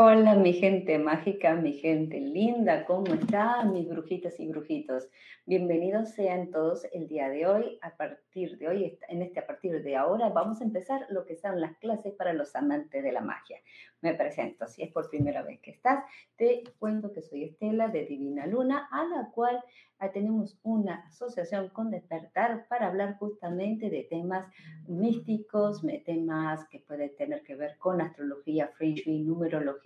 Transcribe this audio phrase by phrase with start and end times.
[0.00, 5.08] Hola, mi gente mágica, mi gente linda, ¿cómo están mis brujitas y brujitos?
[5.44, 7.80] Bienvenidos sean todos el día de hoy.
[7.82, 11.34] A partir de hoy, en este a partir de ahora, vamos a empezar lo que
[11.34, 13.58] son las clases para los amantes de la magia.
[14.00, 16.04] Me presento, si es por primera vez que estás,
[16.36, 19.60] te cuento que soy Estela de Divina Luna, a la cual
[19.98, 24.46] ah, tenemos una asociación con Despertar para hablar justamente de temas
[24.86, 29.24] místicos, temas que pueden tener que ver con astrología, feng shui,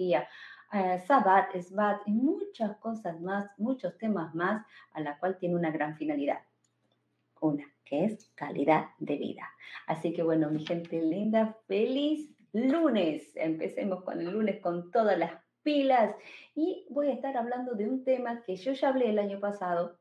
[0.02, 0.28] numerología,
[0.72, 1.50] eh, Sabbat,
[2.06, 6.40] y muchas cosas más, muchos temas más, a la cual tiene una gran finalidad.
[7.40, 9.50] Una, que es calidad de vida.
[9.86, 13.32] Así que bueno, mi gente linda, feliz lunes.
[13.34, 15.32] Empecemos con el lunes con todas las
[15.62, 16.14] pilas
[16.54, 19.98] y voy a estar hablando de un tema que yo ya hablé el año pasado,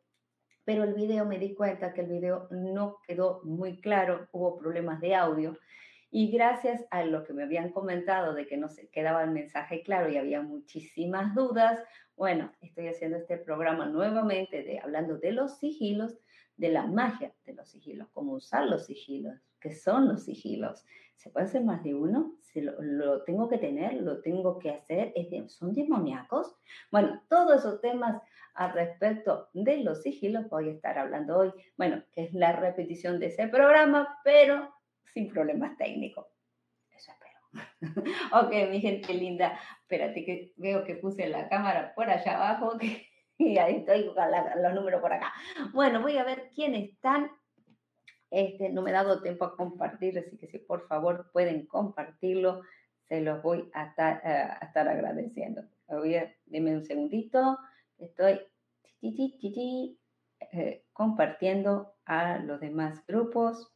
[0.64, 5.02] pero el video me di cuenta que el video no quedó muy claro, hubo problemas
[5.02, 5.58] de audio.
[6.14, 9.82] Y gracias a lo que me habían comentado de que no se quedaba el mensaje
[9.82, 11.80] claro y había muchísimas dudas,
[12.18, 16.20] bueno, estoy haciendo este programa nuevamente de hablando de los sigilos,
[16.58, 20.86] de la magia de los sigilos, cómo usar los sigilos, qué son los sigilos.
[21.16, 22.36] ¿Se puede hacer más de uno?
[22.42, 23.94] ¿Se lo, tengo que tener?
[24.02, 25.14] ¿Lo tengo que hacer?
[25.48, 26.58] ¿Son demoníacos?
[26.92, 28.22] Bueno, todos esos temas
[28.54, 31.54] al respecto de los sigilos voy a estar hablando hoy.
[31.78, 34.74] Bueno, que es la repetición de ese programa, pero
[35.14, 36.28] sin problemas técnicos.
[36.92, 37.40] Eso espero.
[38.46, 42.78] ok, mi gente linda, espérate que veo que puse la cámara por allá abajo
[43.38, 44.16] y ahí estoy con
[44.62, 45.34] los números por acá.
[45.74, 47.32] Bueno, voy a ver quiénes están.
[48.30, 52.62] Este, no me he dado tiempo a compartir, así que si por favor pueden compartirlo,
[53.10, 55.64] se los voy a estar, eh, a estar agradeciendo.
[55.90, 57.58] Voy a, un segundito,
[57.98, 58.40] estoy
[60.54, 63.70] eh, compartiendo a los demás grupos.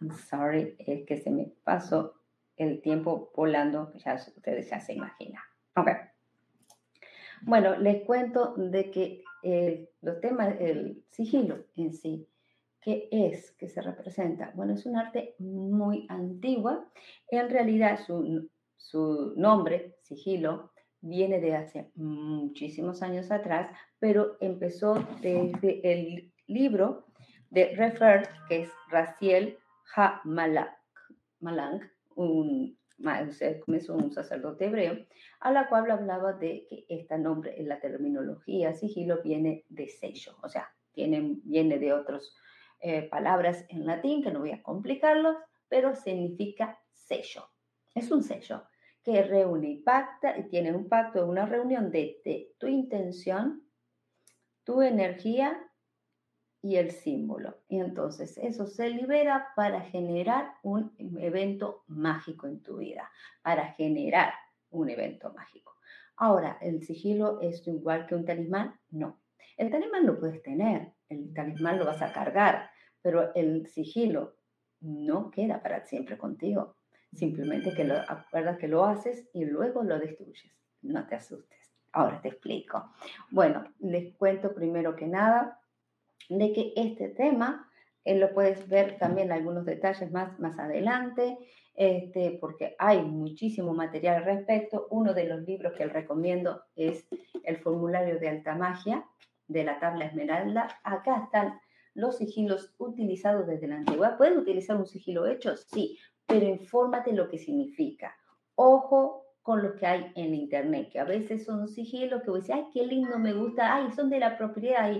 [0.00, 2.14] I'm sorry, es que se me pasó
[2.56, 5.42] el tiempo volando, ya ustedes ya se imaginan.
[5.76, 5.88] Ok.
[7.42, 12.28] Bueno, les cuento de que eh, los temas, el sigilo en sí,
[12.80, 13.52] ¿qué es?
[13.52, 14.52] ¿Qué se representa?
[14.54, 16.86] Bueno, es un arte muy antigua.
[17.28, 25.80] En realidad, su, su nombre, sigilo, viene de hace muchísimos años atrás, pero empezó desde
[25.82, 27.06] el libro
[27.48, 29.58] de Refer, que es Raciel
[29.96, 31.80] Ha Malang,
[32.14, 35.06] un, un sacerdote hebreo,
[35.40, 40.36] a la cual hablaba de que este nombre en la terminología sigilo viene de sello,
[40.42, 42.34] o sea, viene de otras
[42.80, 45.36] eh, palabras en latín que no voy a complicarlos,
[45.68, 47.48] pero significa sello.
[47.94, 48.64] Es un sello
[49.02, 52.18] que reúne y pacta, y tiene un pacto, una reunión de
[52.58, 53.62] tu intención,
[54.64, 55.58] tu energía
[56.62, 57.58] y el símbolo.
[57.68, 63.10] Y entonces eso se libera para generar un evento mágico en tu vida,
[63.42, 64.32] para generar
[64.70, 65.76] un evento mágico.
[66.16, 68.78] Ahora, ¿el sigilo es igual que un talismán?
[68.90, 69.20] No.
[69.56, 72.70] El talismán lo puedes tener, el talismán lo vas a cargar,
[73.02, 74.36] pero el sigilo
[74.80, 76.76] no queda para siempre contigo.
[77.12, 80.52] Simplemente que lo acuerdas que lo haces y luego lo destruyes.
[80.82, 81.58] No te asustes.
[81.92, 82.92] Ahora te explico.
[83.30, 85.59] Bueno, les cuento primero que nada
[86.38, 87.68] de que este tema
[88.04, 91.38] eh, lo puedes ver también algunos detalles más, más adelante,
[91.74, 94.86] este, porque hay muchísimo material al respecto.
[94.90, 97.06] Uno de los libros que recomiendo es
[97.44, 99.04] el formulario de alta magia
[99.48, 100.68] de la tabla esmeralda.
[100.84, 101.60] Acá están
[101.94, 104.16] los sigilos utilizados desde la antigüedad.
[104.16, 105.56] ¿Pueden utilizar un sigilo hecho?
[105.56, 108.14] Sí, pero infórmate lo que significa.
[108.54, 112.54] Ojo con lo que hay en internet, que a veces son sigilos que vos decís,
[112.54, 114.92] ay, qué lindo, me gusta, ay, son de la propiedad.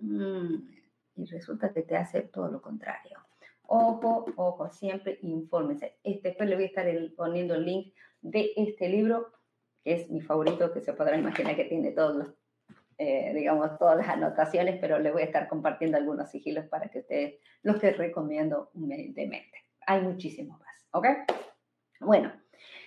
[0.00, 3.18] Y resulta que te hace todo lo contrario.
[3.62, 5.98] Ojo, ojo, siempre infórmense.
[6.02, 6.86] Este, después le voy a estar
[7.16, 9.32] poniendo el link de este libro,
[9.84, 12.34] que es mi favorito, que se podrá imaginar que tiene todos
[13.00, 16.98] eh, digamos, todas las anotaciones, pero le voy a estar compartiendo algunos sigilos para que
[16.98, 19.56] ustedes los que recomiendo humildemente.
[19.86, 21.06] Hay muchísimos más, ¿ok?
[22.00, 22.32] Bueno,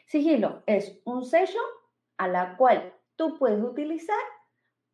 [0.07, 1.61] sigilo es un sello
[2.17, 4.19] a la cual tú puedes utilizar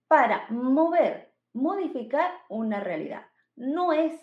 [0.08, 1.27] para mover
[1.58, 3.26] modificar una realidad.
[3.56, 4.14] No es,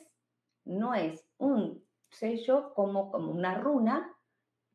[0.65, 4.11] no es un sello como, como una runa,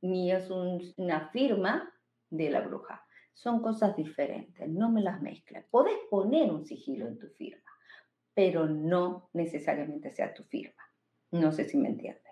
[0.02, 1.92] ni es una firma
[2.30, 3.06] de la bruja.
[3.34, 5.66] Son cosas diferentes, no me las mezcles.
[5.72, 7.72] Podés poner un sigilo en tu firma,
[8.34, 10.84] pero no necesariamente sea tu firma.
[11.32, 12.24] No sé si me entiendes.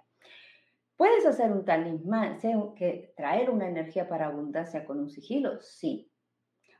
[0.98, 2.40] ¿Puedes hacer un talismán,
[2.76, 5.62] que traer una energía para abundancia con un sigilo?
[5.62, 6.12] Sí,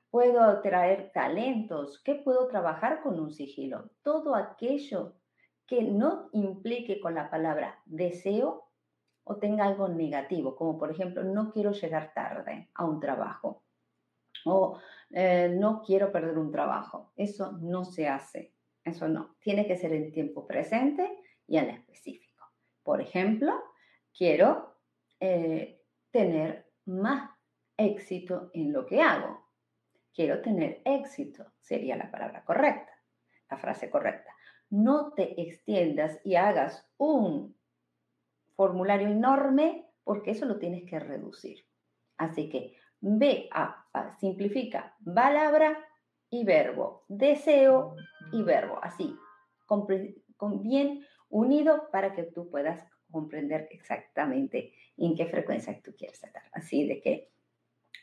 [0.10, 3.92] puedo traer talentos, ¿qué puedo trabajar con un sigilo?
[4.04, 5.16] Todo aquello
[5.66, 8.70] que no implique con la palabra deseo
[9.24, 13.64] o tenga algo negativo, como por ejemplo, no quiero llegar tarde a un trabajo
[14.46, 17.12] o eh, no quiero perder un trabajo.
[17.18, 18.54] Eso no se hace,
[18.84, 19.36] eso no.
[19.40, 22.46] Tiene que ser en tiempo presente y en específico.
[22.84, 23.54] Por ejemplo,
[24.18, 24.78] quiero
[25.20, 25.82] eh,
[26.12, 27.30] tener más
[27.76, 29.47] éxito en lo que hago
[30.18, 32.92] quiero tener éxito, sería la palabra correcta,
[33.52, 34.32] la frase correcta.
[34.72, 37.56] No te extiendas y hagas un
[38.56, 41.68] formulario enorme porque eso lo tienes que reducir.
[42.18, 43.86] Así que ve a,
[44.20, 45.78] simplifica palabra
[46.32, 47.96] y verbo, deseo
[48.32, 49.16] y verbo, así,
[49.68, 56.42] con bien unido para que tú puedas comprender exactamente en qué frecuencia tú quieres estar.
[56.54, 57.37] Así de que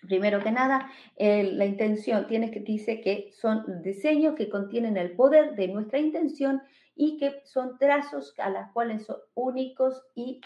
[0.07, 5.55] Primero que nada, la intención tiene que dice que son diseños que contienen el poder
[5.55, 6.63] de nuestra intención
[6.95, 10.41] y que son trazos a las cuales son únicos y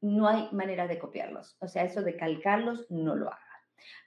[0.00, 1.56] no hay manera de copiarlos.
[1.60, 3.40] O sea, eso de calcarlos no lo haga.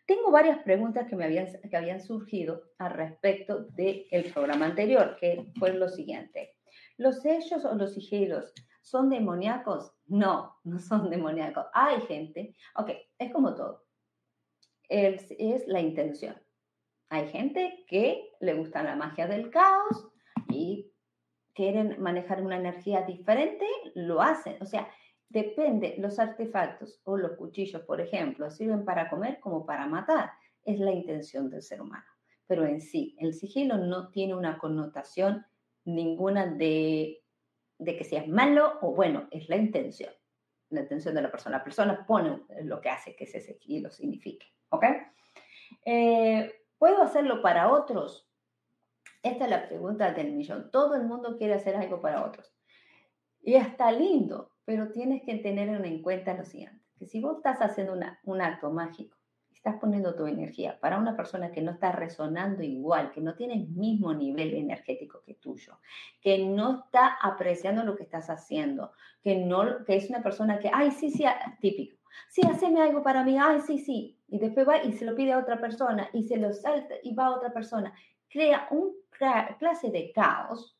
[0.06, 5.52] Tengo varias preguntas que me habían, que habían surgido al respecto del programa anterior, que
[5.58, 6.56] fue lo siguiente.
[6.98, 9.94] ¿Los sellos o los sigilos son demoníacos?
[10.08, 11.68] No, no son demoníacos.
[11.74, 13.89] Hay gente, ok, es como todo
[14.90, 16.36] es, la intención.
[17.10, 20.10] Hay gente que le gusta la magia del caos
[20.50, 20.92] y
[21.54, 23.66] quieren manejar una energía diferente,
[23.96, 24.62] lo hacen.
[24.62, 24.90] O sea,
[25.30, 30.31] depende, los artefactos o los cuchillos, por ejemplo, sirven para comer como para matar.
[30.64, 32.06] Es la intención del ser humano.
[32.48, 35.46] Pero en sí, el sigilo no tiene una connotación
[35.86, 37.24] ninguna de,
[37.78, 40.12] de que sea malo o bueno, es la intención.
[40.69, 41.58] La intención de la persona.
[41.58, 44.48] La persona pone lo que hace que ese sigilo signifique.
[44.69, 44.83] ¿Ok?
[45.85, 48.30] Eh, ¿Puedo hacerlo para otros?
[49.21, 50.71] Esta es la pregunta del millón.
[50.71, 52.54] Todo el mundo quiere hacer algo para otros.
[53.42, 57.59] Y está lindo, pero tienes que tener en cuenta lo siguiente, que si vos estás
[57.59, 59.18] haciendo un acto mágico,
[59.59, 63.56] estás poniendo tu energía para una persona que no está resonando igual, que no tiene
[63.56, 65.80] el mismo nivel energético que tuyo,
[66.21, 70.69] que no está apreciando lo que estás haciendo, que no que es una persona que,
[70.73, 71.26] ay, sí, sí,
[71.59, 71.97] típico,
[72.30, 75.33] sí, haceme algo para mí, ay, sí, sí, y después va y se lo pide
[75.33, 77.94] a otra persona y se lo salta y va a otra persona,
[78.28, 78.95] crea un
[79.57, 80.78] clase de caos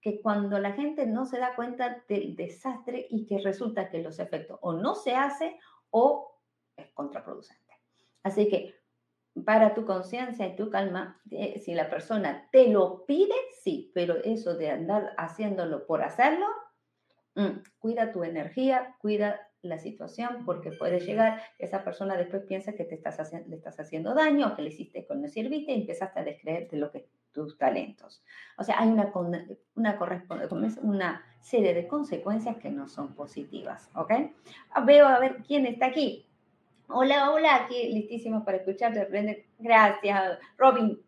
[0.00, 4.18] que cuando la gente no se da cuenta del desastre y que resulta que los
[4.18, 5.58] efectos o no se hace
[5.90, 6.38] o
[6.76, 7.74] es contraproducente.
[8.22, 8.74] Así que
[9.44, 14.16] para tu conciencia y tu calma, eh, si la persona te lo pide, sí, pero
[14.24, 16.46] eso de andar haciéndolo por hacerlo,
[17.34, 22.84] mm, cuida tu energía, cuida la situación porque puede llegar esa persona después piensa que
[22.84, 26.24] te estás le estás haciendo daño que le hiciste con no serviste y empezaste a
[26.24, 28.22] descreer de lo que tus talentos.
[28.58, 29.12] O sea, hay una,
[29.74, 29.98] una,
[30.82, 34.12] una serie de consecuencias que no son positivas, ¿ok?
[34.84, 36.26] Veo a ver quién está aquí.
[36.88, 39.46] Hola, hola, aquí listísimo para escucharte.
[39.58, 41.00] Gracias, Robin.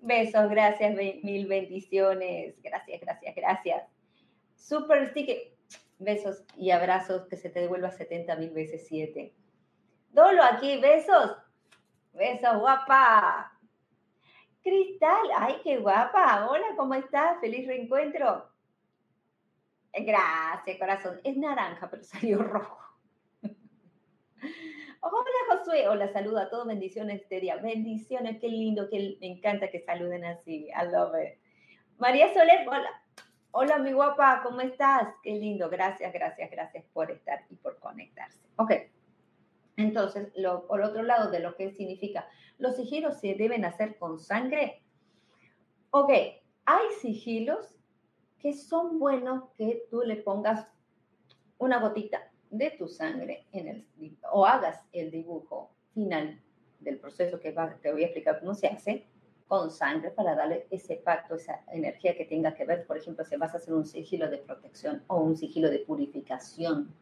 [0.00, 2.60] Besos, gracias, mil bendiciones.
[2.62, 3.82] Gracias, gracias, gracias.
[4.54, 5.55] Super sticker.
[5.98, 9.32] Besos y abrazos que se te devuelva 70 mil veces 7.
[10.10, 11.36] Dolo aquí, besos.
[12.12, 13.52] Besos, guapa.
[14.62, 16.48] Cristal, ay, qué guapa.
[16.50, 17.38] Hola, ¿cómo estás?
[17.40, 18.50] Feliz reencuentro.
[19.92, 21.20] Gracias, corazón.
[21.24, 22.86] Es naranja, pero salió rojo.
[25.08, 29.70] Hola Josué, hola, saludo a todos, bendiciones este día, bendiciones, qué lindo, que me encanta
[29.70, 31.38] que saluden así, I love it.
[31.98, 32.90] María Soler, hola,
[33.58, 35.14] hola mi guapa, ¿cómo estás?
[35.22, 38.38] Qué lindo, gracias, gracias, gracias por estar y por conectarse.
[38.56, 38.70] Ok,
[39.78, 44.18] entonces, lo, por otro lado de lo que significa, los sigilos se deben hacer con
[44.18, 44.82] sangre.
[45.90, 46.10] Ok,
[46.66, 47.78] hay sigilos
[48.38, 50.68] que son buenos que tú le pongas
[51.56, 56.42] una gotita de tu sangre en el, o hagas el dibujo final
[56.80, 59.06] del proceso que te voy a explicar cómo se hace
[59.48, 63.36] con sangre para darle ese pacto, esa energía que tenga que ver, por ejemplo, si
[63.36, 66.92] vas a hacer un sigilo de protección o un sigilo de purificación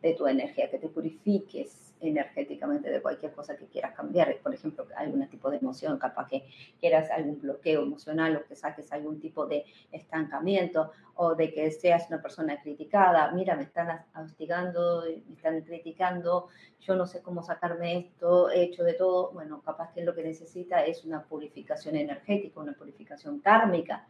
[0.00, 4.36] de tu energía, que te purifiques energéticamente de cualquier cosa que quieras cambiar.
[4.42, 6.44] Por ejemplo, algún tipo de emoción, capaz que
[6.80, 12.08] quieras algún bloqueo emocional o que saques algún tipo de estancamiento o de que seas
[12.08, 13.30] una persona criticada.
[13.32, 16.48] Mira, me están hostigando, me están criticando,
[16.80, 19.30] yo no sé cómo sacarme esto, he hecho de todo.
[19.32, 24.06] Bueno, capaz que lo que necesita es una purificación energética, una purificación kármica.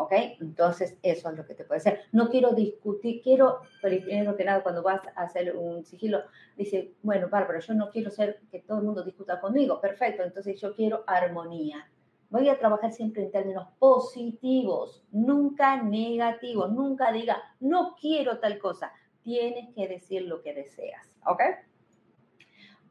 [0.00, 0.12] ¿Ok?
[0.40, 2.02] Entonces, eso es lo que te puede hacer.
[2.12, 6.20] No quiero discutir, quiero, primero que nada, cuando vas a hacer un sigilo,
[6.56, 9.80] dice, bueno, Bárbara, yo no quiero ser que todo el mundo discuta conmigo.
[9.80, 11.90] Perfecto, entonces yo quiero armonía.
[12.30, 16.70] Voy a trabajar siempre en términos positivos, nunca negativos.
[16.70, 18.92] Nunca diga, no quiero tal cosa.
[19.24, 21.10] Tienes que decir lo que deseas.
[21.26, 21.42] ¿Ok?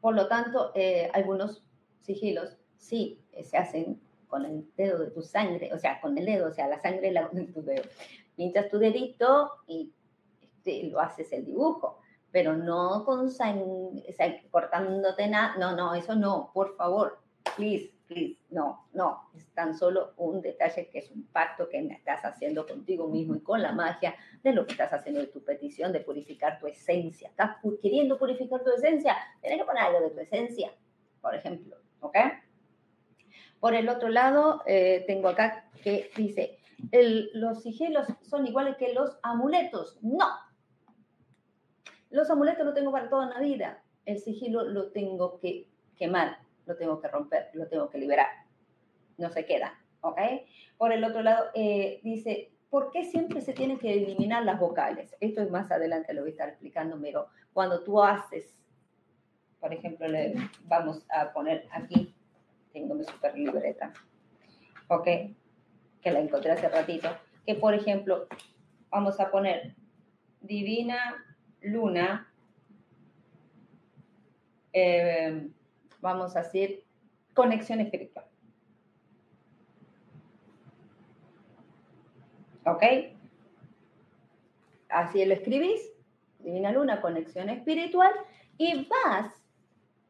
[0.02, 1.64] Por lo tanto, eh, algunos
[2.00, 3.98] sigilos sí se hacen
[4.28, 7.10] con el dedo de tu sangre, o sea, con el dedo, o sea, la sangre
[7.10, 7.82] la, de tu dedo.
[8.36, 9.92] Pinchas tu dedito y
[10.40, 11.98] este, lo haces el dibujo,
[12.30, 14.04] pero no con sangre,
[14.50, 17.18] cortándote nada, no, no, eso no, por favor,
[17.56, 22.24] please, please, no, no, es tan solo un detalle que es un pacto que estás
[22.24, 25.92] haciendo contigo mismo y con la magia de lo que estás haciendo de tu petición
[25.92, 27.28] de purificar tu esencia.
[27.28, 29.16] ¿Estás queriendo purificar tu esencia?
[29.40, 30.72] Tienes que poner algo de tu esencia,
[31.20, 32.16] por ejemplo, ¿ok?
[33.60, 36.58] Por el otro lado, eh, tengo acá que dice,
[37.34, 39.98] los sigilos son iguales que los amuletos.
[40.02, 40.26] No.
[42.10, 43.82] Los amuletos los tengo para toda la vida.
[44.04, 48.28] El sigilo lo tengo que quemar, lo tengo que romper, lo tengo que liberar.
[49.18, 50.18] No se queda, ¿ok?
[50.78, 55.14] Por el otro lado, eh, dice, ¿por qué siempre se tienen que eliminar las vocales?
[55.20, 58.56] Esto es más adelante, lo voy a estar explicando, pero cuando tú haces,
[59.60, 60.06] por ejemplo,
[60.64, 62.14] vamos a poner aquí
[62.78, 63.92] tengo mi super libreta,
[64.88, 65.04] ¿ok?
[66.00, 67.08] Que la encontré hace ratito.
[67.44, 68.28] Que por ejemplo,
[68.90, 69.74] vamos a poner
[70.40, 71.24] Divina
[71.60, 72.32] Luna,
[74.72, 75.48] eh,
[76.00, 76.84] vamos a decir
[77.34, 78.26] conexión espiritual.
[82.64, 82.82] ¿Ok?
[84.90, 85.80] Así lo escribís,
[86.38, 88.12] Divina Luna, conexión espiritual,
[88.56, 89.37] y vas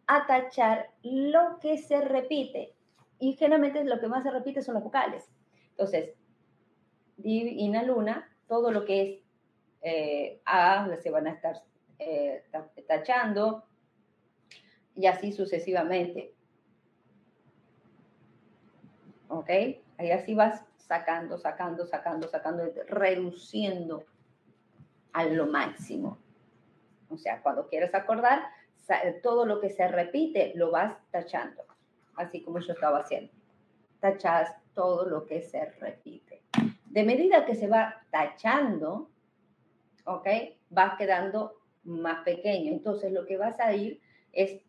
[0.09, 2.75] a tachar lo que se repite.
[3.21, 5.29] Y generalmente lo que más se repite son las vocales.
[5.71, 6.15] Entonces,
[7.17, 9.21] Divina Luna, todo lo que es
[9.83, 11.63] eh, A se van a estar
[11.99, 12.43] eh,
[12.87, 13.65] tachando
[14.97, 16.35] y así sucesivamente.
[19.29, 19.51] ¿Ok?
[19.99, 24.05] Ahí así vas sacando, sacando, sacando, sacando, reduciendo
[25.13, 26.19] a lo máximo.
[27.11, 28.43] O sea, cuando quieres acordar,
[29.23, 31.65] todo lo que se repite lo vas tachando,
[32.17, 33.33] así como yo estaba haciendo.
[34.01, 36.43] Tachas todo lo que se repite.
[36.87, 39.11] De medida que se va tachando,
[40.05, 40.27] ¿ok?
[40.77, 42.73] Va quedando más pequeño.
[42.73, 44.01] Entonces lo que vas a ir
[44.33, 44.61] es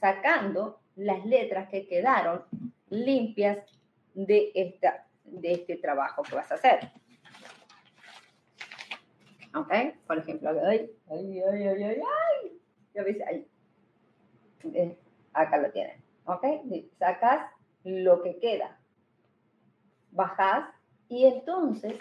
[0.00, 2.44] sacando las letras que quedaron
[2.90, 3.58] limpias
[4.14, 6.90] de, esta, de este trabajo que vas a hacer.
[9.54, 9.72] ¿Ok?
[10.06, 12.00] Por ejemplo, ay, ay, ay, ay, ay,
[12.94, 13.22] ay.
[13.26, 13.51] Ahí.
[14.74, 14.98] Eh,
[15.32, 16.44] acá lo tienen, ¿ok?
[16.98, 17.50] Sacas
[17.84, 18.78] lo que queda,
[20.10, 20.68] bajas
[21.08, 22.00] y entonces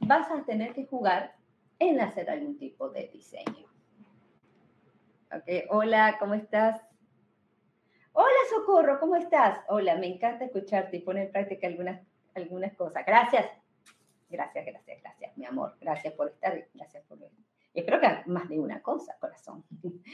[0.00, 1.34] vas a tener que jugar
[1.78, 3.66] en hacer algún tipo de diseño.
[5.34, 6.80] Ok, hola, ¿cómo estás?
[8.12, 9.60] Hola, Socorro, ¿cómo estás?
[9.68, 12.00] Hola, me encanta escucharte y poner en práctica algunas
[12.34, 13.04] algunas cosas.
[13.06, 13.46] Gracias.
[14.30, 15.76] Gracias, gracias, gracias, mi amor.
[15.80, 16.66] Gracias por estar.
[16.74, 17.51] Gracias por venir.
[17.74, 19.64] Espero que más de una cosa, corazón.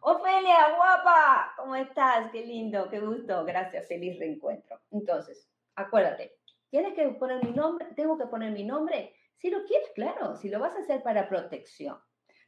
[0.00, 2.30] Ofelia, guapa, ¿cómo estás?
[2.32, 3.44] Qué lindo, qué gusto.
[3.44, 4.80] Gracias, feliz reencuentro.
[4.90, 6.36] Entonces, acuérdate,
[6.70, 9.14] tienes que poner mi nombre, tengo que poner mi nombre.
[9.36, 11.98] Si lo quieres, claro, si lo vas a hacer para protección,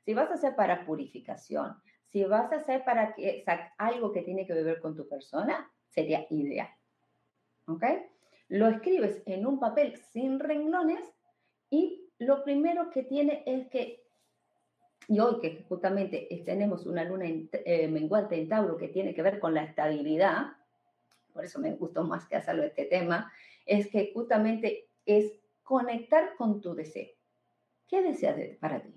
[0.05, 3.45] si vas a hacer para purificación, si vas a hacer para que,
[3.77, 6.69] algo que tiene que ver con tu persona, sería ideal.
[7.67, 7.85] ¿Ok?
[8.49, 11.13] Lo escribes en un papel sin renglones
[11.71, 14.04] y lo primero que tiene es que
[15.09, 19.39] y hoy que justamente tenemos una luna eh, menguante en Tauro que tiene que ver
[19.39, 20.53] con la estabilidad,
[21.33, 23.33] por eso me gustó más que hacerlo este tema,
[23.67, 25.33] es que justamente es
[25.63, 27.09] conectar con tu deseo.
[27.89, 28.95] ¿Qué deseas para ti?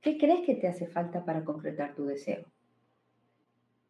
[0.00, 2.44] ¿Qué crees que te hace falta para concretar tu deseo?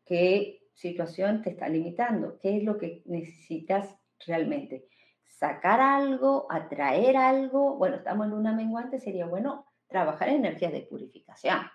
[0.07, 2.39] ¿Qué situación te está limitando?
[2.41, 4.87] ¿Qué es lo que necesitas realmente?
[5.27, 6.47] ¿Sacar algo?
[6.49, 7.77] ¿Atraer algo?
[7.77, 11.71] Bueno, estamos en luna menguante, sería bueno trabajar en energías de purificación.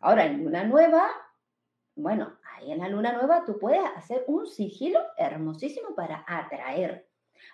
[0.00, 1.10] Ahora, en luna nueva,
[1.96, 7.08] bueno, ahí en la luna nueva tú puedes hacer un sigilo hermosísimo para atraer,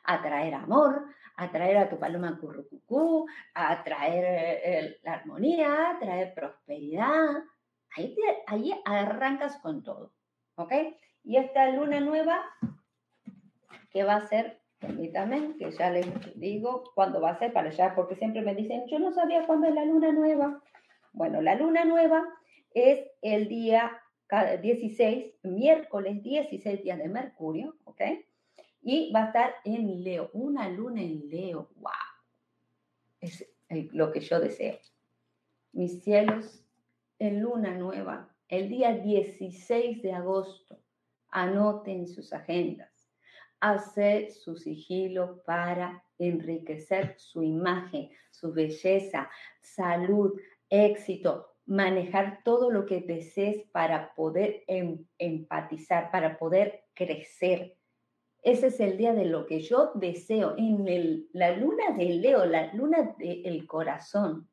[0.05, 1.07] atraer amor,
[1.37, 4.25] atraer a tu paloma currucucú, atraer
[4.65, 7.43] eh, la armonía, atraer prosperidad.
[7.97, 10.13] Ahí, ahí arrancas con todo,
[10.57, 10.73] ¿ok?
[11.23, 12.45] Y esta luna nueva,
[13.91, 16.07] ¿qué va a ser Permítame que ya les
[16.39, 19.69] digo cuándo va a ser para allá, porque siempre me dicen, yo no sabía cuándo
[19.69, 20.63] es la luna nueva.
[21.13, 22.25] Bueno, la luna nueva
[22.73, 24.01] es el día
[24.61, 28.01] 16, miércoles 16 días de Mercurio, ¿ok?
[28.83, 31.93] Y va a estar en Leo, una luna en Leo, wow.
[33.21, 33.47] Es
[33.93, 34.79] lo que yo deseo.
[35.73, 36.63] Mis cielos,
[37.19, 40.79] en luna nueva, el día 16 de agosto,
[41.31, 42.94] anoten sus agendas
[43.61, 49.31] hacer su sigilo para enriquecer su imagen, su belleza,
[49.61, 57.77] salud, éxito, manejar todo lo que desees para poder em, empatizar, para poder crecer.
[58.43, 62.73] Ese es el día de lo que yo deseo en la luna del Leo, la
[62.75, 64.51] luna del corazón,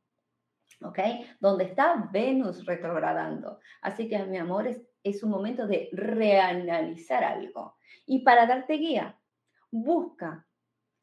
[0.81, 0.99] ¿ok?
[1.41, 3.59] Donde está Venus retrogradando.
[3.81, 9.19] Así que, mi amor, es, es un momento de reanalizar algo y para darte guía,
[9.71, 10.47] busca,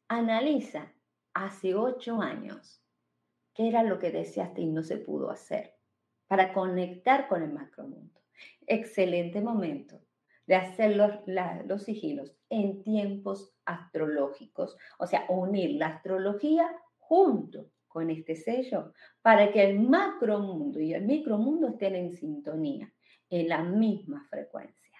[0.07, 0.93] analiza
[1.33, 2.83] hace ocho años
[3.53, 5.75] qué era lo que deseaste y no se pudo hacer
[6.27, 8.21] para conectar con el macromundo.
[8.67, 9.99] Excelente momento
[10.45, 11.11] de hacer los,
[11.65, 19.51] los sigilos en tiempos astrológicos, o sea, unir la astrología junto con este sello para
[19.51, 22.91] que el macromundo y el micromundo estén en sintonía,
[23.29, 24.97] en la misma frecuencia.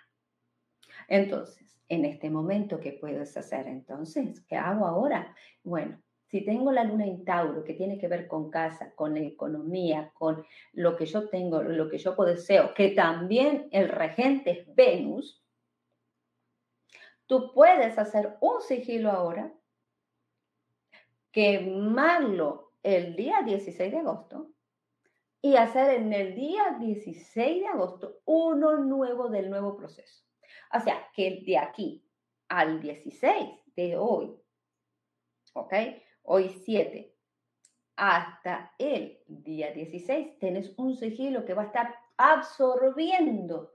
[1.07, 4.41] Entonces, en este momento, ¿qué puedes hacer entonces?
[4.41, 5.35] ¿Qué hago ahora?
[5.63, 10.11] Bueno, si tengo la luna en Tauro, que tiene que ver con casa, con economía,
[10.13, 15.43] con lo que yo tengo, lo que yo deseo, que también el regente es Venus,
[17.25, 19.51] tú puedes hacer un sigilo ahora,
[21.31, 24.51] quemarlo el día 16 de agosto
[25.41, 30.23] y hacer en el día 16 de agosto uno nuevo del nuevo proceso.
[30.73, 32.05] O sea, que de aquí
[32.49, 34.35] al 16 de hoy,
[35.53, 35.73] ¿ok?
[36.23, 37.15] Hoy 7,
[37.95, 43.73] hasta el día 16, tenés un sigilo que va a estar absorbiendo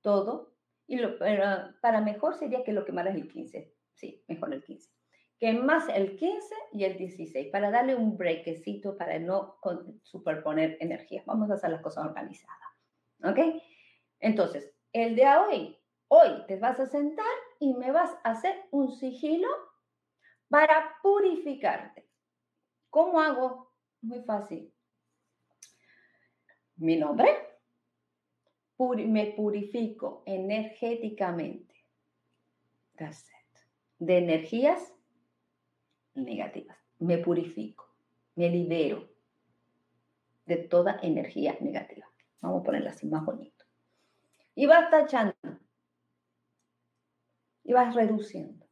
[0.00, 0.54] todo.
[0.86, 1.18] Y lo,
[1.80, 3.74] para mejor sería que lo quemaras el 15.
[3.94, 4.93] Sí, mejor el 15.
[5.38, 9.58] Quemas el 15 y el 16 para darle un brequecito para no
[10.02, 11.26] superponer energías.
[11.26, 12.58] Vamos a hacer las cosas organizadas.
[13.24, 13.38] ¿Ok?
[14.20, 15.78] Entonces, el de hoy
[16.16, 17.26] Hoy te vas a sentar
[17.58, 19.48] y me vas a hacer un sigilo
[20.48, 22.08] para purificarte.
[22.88, 23.72] ¿Cómo hago?
[24.00, 24.72] Muy fácil.
[26.76, 27.28] Mi nombre,
[28.78, 31.74] me purifico energéticamente.
[33.98, 34.93] De energías
[36.14, 36.76] negativas.
[36.98, 37.88] Me purifico,
[38.36, 39.08] me libero
[40.46, 42.06] de toda energía negativa.
[42.40, 43.64] Vamos a ponerla así más bonito.
[44.54, 45.34] Y vas tachando
[47.64, 48.66] y vas reduciendo.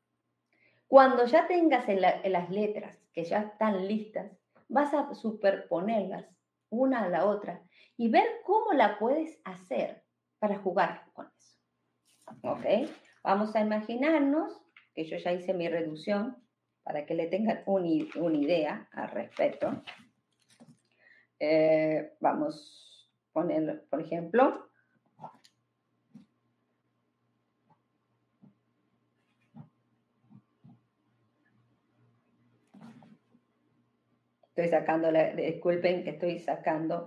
[0.86, 4.30] Cuando ya tengas las letras que ya están listas,
[4.68, 6.26] vas a superponerlas
[6.68, 7.62] una a la otra
[7.96, 10.02] y ver cómo la puedes hacer
[10.38, 11.58] para jugar con eso.
[12.42, 12.90] ¿Ok?
[13.22, 14.60] Vamos a imaginarnos
[14.94, 16.36] que yo ya hice mi reducción
[16.82, 19.82] para que le tengan una idea al respecto.
[21.38, 24.68] Eh, vamos a poner, por ejemplo,
[34.54, 37.06] Estoy sacando, la, disculpen que estoy sacando.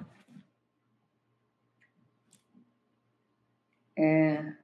[3.96, 4.56] Eh,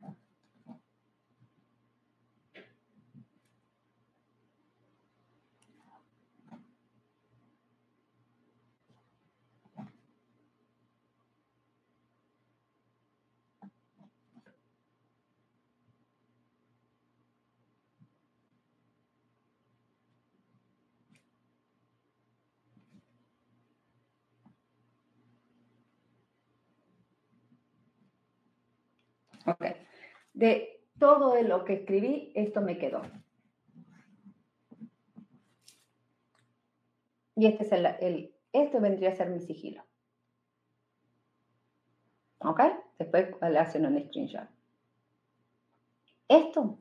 [30.33, 33.01] De todo lo que escribí, esto me quedó.
[37.35, 39.83] Y este es el, el este vendría a ser mi sigilo.
[42.39, 42.59] ¿Ok?
[42.97, 44.47] Después le hacen un screenshot.
[46.27, 46.79] Esto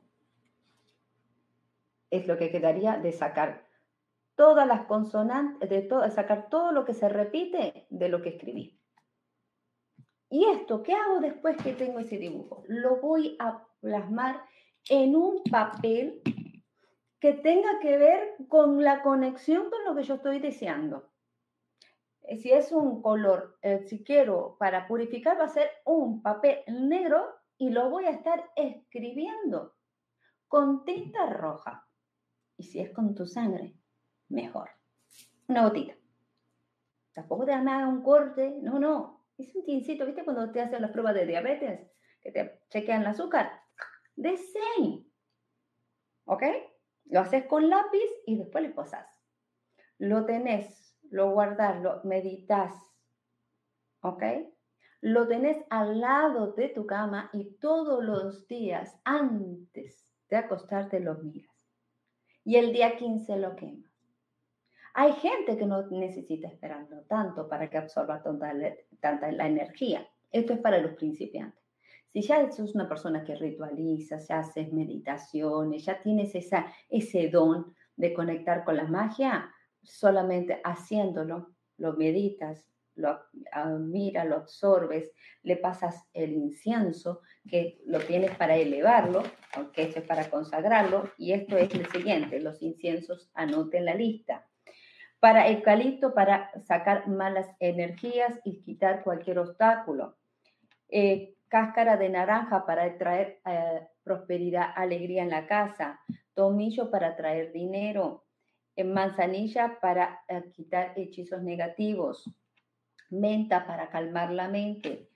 [2.09, 3.67] es lo que quedaría de sacar
[4.35, 8.80] todas las consonantes, de todo, sacar todo lo que se repite de lo que escribí.
[10.31, 12.63] ¿Y esto qué hago después que tengo ese dibujo?
[12.67, 14.41] Lo voy a plasmar
[14.89, 16.21] en un papel
[17.19, 21.11] que tenga que ver con la conexión con lo que yo estoy deseando.
[22.21, 26.59] Eh, si es un color, eh, si quiero para purificar, va a ser un papel
[26.67, 27.25] negro
[27.57, 29.75] y lo voy a estar escribiendo
[30.47, 31.89] con tinta roja.
[32.55, 33.75] Y si es con tu sangre,
[34.29, 34.69] mejor.
[35.49, 35.93] Una gotita.
[37.13, 40.23] Tampoco te nada un corte, no, no, es un tincito, ¿viste?
[40.23, 43.51] Cuando te hacen las pruebas de diabetes, que te chequean el azúcar.
[44.15, 45.05] De 6.
[46.25, 46.43] ¿Ok?
[47.05, 49.07] Lo haces con lápiz y después le posas.
[49.97, 52.73] Lo tenés, lo guardas, lo meditas.
[54.01, 54.23] ¿Ok?
[55.01, 61.15] Lo tenés al lado de tu cama y todos los días antes de acostarte lo
[61.15, 61.51] miras.
[62.43, 63.90] Y el día 15 lo quemas.
[64.93, 70.05] Hay gente que no necesita esperarlo tanto para que absorba tanta, la energía.
[70.31, 71.61] Esto es para los principiantes.
[72.11, 78.13] Si ya sos una persona que ritualiza, ya haces meditaciones, ya tienes ese don de
[78.13, 79.49] conectar con la magia,
[79.81, 83.17] solamente haciéndolo, lo meditas, lo
[83.79, 89.23] mira, lo absorbes, le pasas el incienso, que lo tienes para elevarlo,
[89.55, 94.45] aunque esto es para consagrarlo, y esto es el siguiente, los inciensos anoten la lista
[95.21, 100.17] para eucalipto para sacar malas energías y quitar cualquier obstáculo.
[100.89, 105.99] Eh, cáscara de naranja para traer eh, prosperidad, alegría en la casa.
[106.33, 108.25] Tomillo para traer dinero.
[108.75, 112.27] Eh, manzanilla para quitar hechizos negativos.
[113.11, 115.07] Menta para calmar la mente.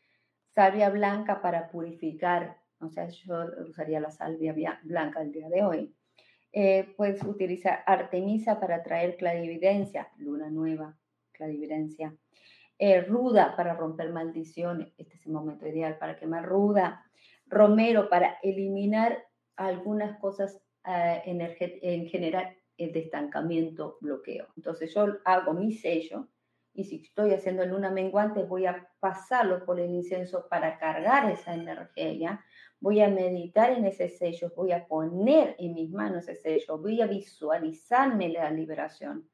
[0.53, 2.59] Salvia blanca para purificar.
[2.79, 5.95] O sea, yo usaría la salvia blanca el día de hoy
[6.57, 10.97] eh, puedes utilizar Artemisa para traer clarividencia, luna nueva,
[11.33, 12.15] clarividencia.
[12.79, 17.05] Eh, ruda para romper maldiciones, este es el momento ideal para quemar ruda.
[17.45, 19.21] Romero para eliminar
[19.57, 24.47] algunas cosas eh, en general de estancamiento, bloqueo.
[24.55, 26.29] Entonces yo hago mi sello
[26.73, 31.53] y si estoy haciendo luna menguante voy a pasarlo por el incienso para cargar esa
[31.53, 32.44] energía
[32.79, 37.01] voy a meditar en ese sello, voy a poner en mis manos ese sello, voy
[37.01, 39.27] a visualizarme la liberación,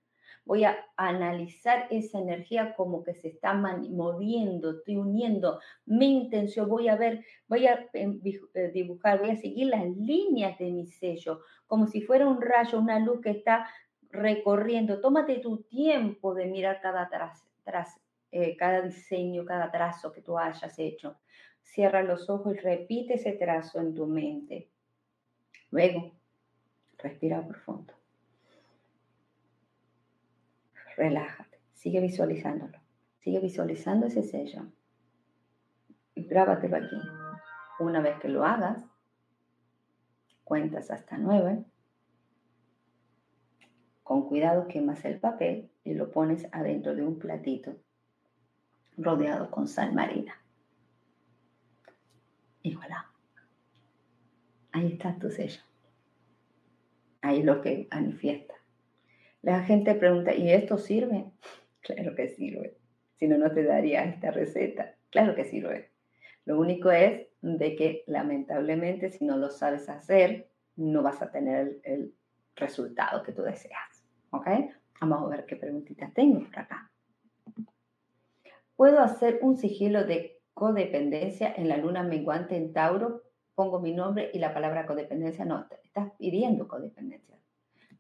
[0.45, 6.88] voy a analizar esa energía como que se está moviendo, estoy uniendo mi intención, voy
[6.88, 8.19] a ver, voy a em,
[8.54, 12.80] eh, dibujar, voy a seguir las líneas de mi sello, como si fuera un rayo,
[12.80, 13.67] una luz que está
[14.10, 14.99] recorriendo.
[14.99, 17.10] Tómate tu tiempo de mirar cada,
[17.63, 18.01] tras,
[18.32, 21.17] eh, cada diseño, cada trazo que tú hayas hecho.
[21.62, 24.69] Cierra los ojos y repite ese trazo en tu mente.
[25.69, 26.12] Luego,
[26.97, 27.93] respira profundo.
[30.97, 31.60] Relájate.
[31.74, 32.78] Sigue visualizándolo.
[33.19, 34.65] Sigue visualizando ese sello.
[36.13, 36.97] Y grábatelo aquí.
[37.80, 38.84] Una vez que lo hagas,
[40.43, 41.63] cuentas hasta nueve.
[44.04, 47.78] Con cuidado quemas el papel y lo pones adentro de un platito
[48.97, 50.40] rodeado con sal marina.
[52.63, 52.78] Y.
[54.74, 55.62] Ahí está tu sello.
[57.21, 58.56] Ahí lo que manifiesta.
[59.41, 61.26] La gente pregunta, ¿y esto sirve?
[61.84, 62.78] Claro que sirve.
[63.15, 64.93] Si no, no te daría esta receta.
[65.10, 65.89] Claro que sirve.
[66.45, 71.80] Lo único es de que lamentablemente si no lo sabes hacer, no vas a tener
[71.84, 72.13] el,
[72.56, 74.06] resultado que tú deseas.
[74.30, 74.47] ¿Ok?
[75.00, 76.91] Vamos a ver qué preguntitas tengo acá.
[78.76, 83.24] ¿Puedo hacer un sigilo de codependencia en la luna menguante en Tauro,
[83.56, 87.38] pongo mi nombre y la palabra codependencia no, estás pidiendo codependencia.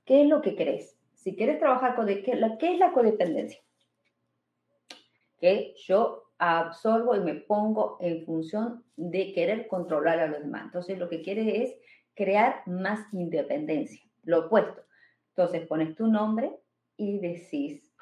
[0.05, 0.97] ¿Qué es lo que crees?
[1.13, 2.07] Si quieres trabajar con...
[2.07, 3.59] ¿qué, ¿Qué es la codependencia?
[5.39, 10.65] Que yo absorbo y me pongo en función de querer controlar a los demás.
[10.65, 11.75] Entonces lo que quiere es
[12.15, 14.81] crear más independencia, lo opuesto.
[15.29, 16.51] Entonces pones tu nombre
[16.97, 17.93] y decís,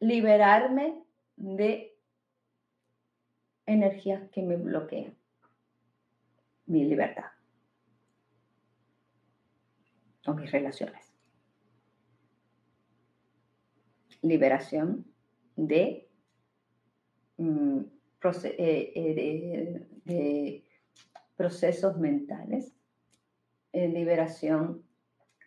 [0.00, 1.02] liberarme
[1.36, 1.93] de
[3.66, 5.16] energías que me bloquean
[6.66, 7.26] mi libertad
[10.26, 11.12] o mis relaciones.
[14.22, 15.04] Liberación
[15.56, 16.08] de,
[17.36, 17.80] mm,
[18.22, 20.64] eh, eh,
[21.36, 22.74] procesos mentales,
[23.72, 24.82] eh, liberación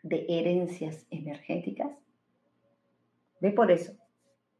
[0.04, 1.92] de herencias energéticas.
[3.40, 3.98] Ve por eso,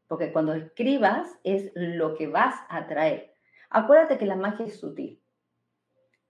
[0.08, 3.27] porque cuando escribas es lo que vas a traer.
[3.70, 5.20] Acuérdate que la magia es sutil.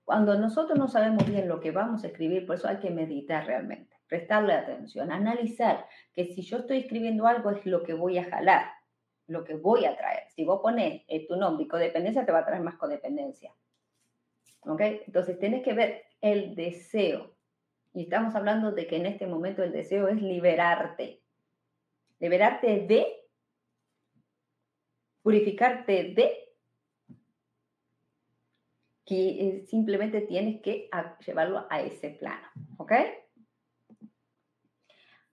[0.05, 3.47] Cuando nosotros no sabemos bien lo que vamos a escribir, por eso hay que meditar
[3.47, 8.25] realmente, prestarle atención, analizar que si yo estoy escribiendo algo es lo que voy a
[8.25, 8.71] jalar,
[9.27, 10.23] lo que voy a traer.
[10.31, 13.53] Si vos pones eh, tu nombre y codependencia, te va a traer más codependencia.
[14.63, 14.81] ¿Ok?
[14.81, 17.37] Entonces tienes que ver el deseo.
[17.93, 21.21] Y estamos hablando de que en este momento el deseo es liberarte.
[22.19, 23.27] Liberarte de,
[25.23, 26.48] purificarte de
[29.09, 30.91] que eh, simplemente tienes que
[31.25, 32.93] llevarlo a ese plano, ¿ok?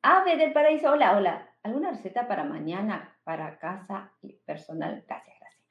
[0.02, 1.50] Ave del paraíso, hola, hola.
[1.62, 5.04] ¿Alguna receta para mañana, para casa y personal?
[5.06, 5.62] Gracias, gracias.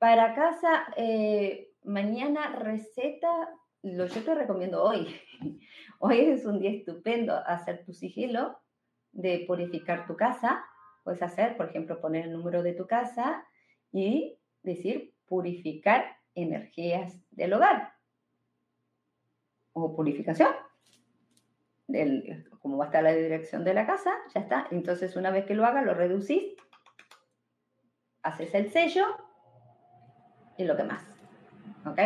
[0.00, 3.30] Para casa, eh, mañana receta,
[3.82, 5.14] lo yo te recomiendo hoy.
[6.00, 8.58] Hoy es un día estupendo hacer tu sigilo
[9.12, 10.64] de purificar tu casa.
[11.04, 13.46] Puedes hacer, por ejemplo, poner el número de tu casa
[13.92, 17.92] y decir purificar energías del hogar
[19.72, 20.50] o purificación.
[21.88, 24.66] Del, como va a estar la dirección de la casa, ya está.
[24.70, 26.54] Entonces, una vez que lo haga, lo reducís,
[28.22, 29.04] haces el sello
[30.56, 31.04] y lo que más.
[31.86, 31.98] ¿Ok?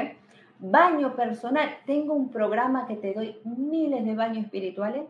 [0.58, 1.76] Baño personal.
[1.84, 5.04] Tengo un programa que te doy miles de baños espirituales.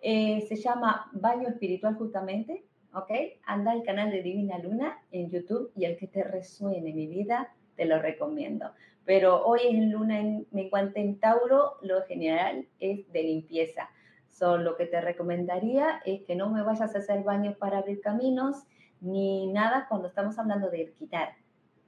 [0.00, 2.64] Eh, se llama Baño Espiritual justamente.
[2.94, 3.10] ¿Ok?
[3.44, 7.52] Anda al canal de Divina Luna en YouTube y el que te resuene mi vida,
[7.76, 8.72] te lo recomiendo.
[9.04, 13.88] Pero hoy en luna en mi cuenta en Tauro, lo general es de limpieza.
[14.30, 18.00] Solo lo que te recomendaría es que no me vayas a hacer baños para abrir
[18.00, 18.64] caminos
[19.00, 21.34] ni nada cuando estamos hablando de quitar.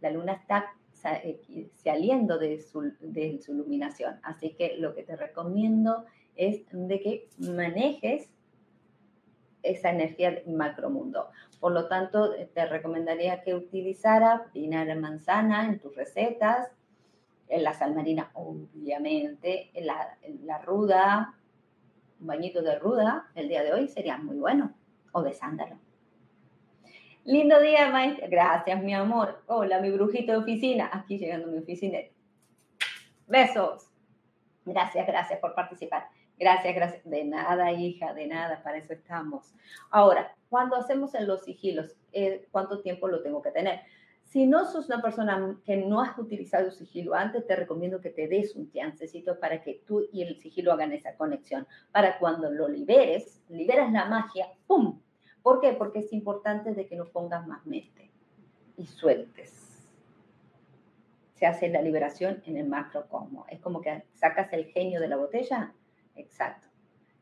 [0.01, 0.72] La luna está
[1.05, 4.20] eh, saliendo de su, de su iluminación.
[4.22, 6.05] Así que lo que te recomiendo
[6.37, 8.31] es de que manejes
[9.62, 11.29] esa energía del macromundo.
[11.61, 16.71] Por lo tanto, te recomendaría que utilizara vinagre de manzana en tus recetas,
[17.49, 21.35] en la sal marina, obviamente, en la, la, ruda,
[22.21, 24.75] un bañito de ruda, el día de hoy sería muy bueno,
[25.12, 25.79] o de sándalo.
[27.25, 28.27] Lindo día, maestra.
[28.29, 29.42] Gracias, mi amor.
[29.47, 30.88] Hola, mi brujito de oficina.
[30.92, 31.99] Aquí llegando mi oficina.
[33.27, 33.90] Besos.
[34.64, 36.09] Gracias, gracias por participar.
[36.38, 37.05] Gracias, gracias.
[37.05, 39.53] De nada, hija, de nada, para eso estamos.
[39.90, 43.81] Ahora, cuando hacemos en los sigilos, eh, ¿cuánto tiempo lo tengo que tener?
[44.22, 48.29] Si no sos una persona que no has utilizado sigilo antes, te recomiendo que te
[48.29, 51.66] des un chancecito para que tú y el sigilo hagan esa conexión.
[51.92, 55.01] Para cuando lo liberes, liberas la magia, ¡pum!
[55.42, 55.72] ¿Por qué?
[55.72, 58.11] Porque es importante de que no pongas más mente
[58.77, 59.55] y sueltes.
[61.35, 63.46] Se hace la liberación en el macro como.
[63.48, 65.72] Es como que sacas el genio de la botella
[66.18, 66.66] Exacto.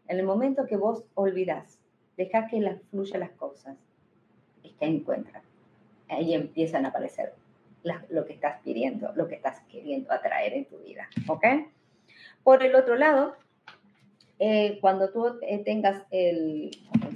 [0.08, 1.78] En el momento que vos olvidas,
[2.16, 3.76] deja que las fluya las cosas,
[4.64, 5.42] es que encuentran.
[6.08, 7.34] Ahí empiezan a aparecer
[8.08, 11.08] lo que estás pidiendo, lo que estás queriendo atraer en tu vida.
[11.28, 11.44] ¿Ok?
[12.42, 13.36] Por el otro lado,
[14.38, 16.70] eh, cuando tú eh, tengas el,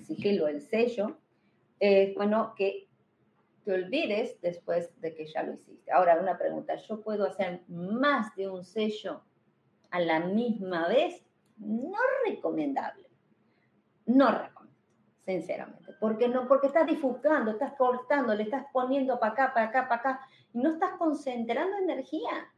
[0.07, 1.17] sigilo, el sello,
[1.79, 2.87] es bueno que
[3.65, 5.93] te olvides después de que ya lo hiciste.
[5.93, 9.23] Ahora, una pregunta, ¿yo puedo hacer más de un sello
[9.91, 11.25] a la misma vez?
[11.61, 13.07] No recomendable.
[14.07, 14.81] No recomiendo,
[15.25, 15.95] sinceramente.
[16.01, 20.01] Porque no, porque estás difuscando, estás cortando, le estás poniendo para acá, para acá, para
[20.01, 20.21] acá,
[20.53, 22.53] y no estás concentrando energía.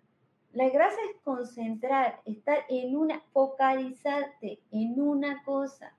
[0.53, 5.97] La gracia es concentrar, estar en una, focalizarte en una cosa.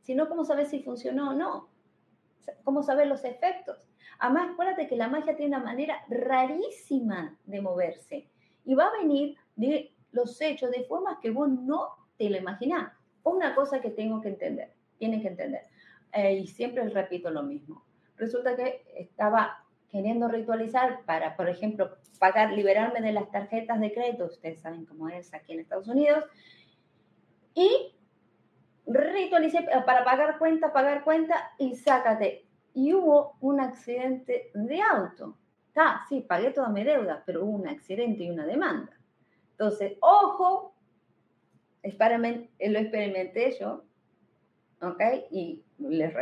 [0.00, 1.68] Si no, ¿cómo sabes si funcionó o no?
[2.64, 3.88] ¿Cómo sabes los efectos?
[4.18, 8.30] Además, acuérdate que la magia tiene una manera rarísima de moverse
[8.64, 12.92] y va a venir de los hechos de formas que vos no te lo imaginas.
[13.22, 15.62] Una cosa que tengo que entender, tienen que entender,
[16.12, 17.84] eh, y siempre repito lo mismo.
[18.16, 24.26] Resulta que estaba queriendo ritualizar para, por ejemplo, pagar, liberarme de las tarjetas de crédito,
[24.26, 26.24] ustedes saben cómo es aquí en Estados Unidos,
[27.54, 27.94] y
[28.86, 32.46] ritualicé para pagar cuenta, pagar cuenta y sácate.
[32.74, 35.38] Y hubo un accidente de auto.
[35.68, 38.92] Está, sí, pagué toda mi deuda, pero hubo un accidente y una demanda.
[39.52, 40.74] Entonces, ojo,
[41.92, 43.84] lo experimenté yo,
[44.82, 45.02] ¿ok?
[45.30, 46.12] Y les,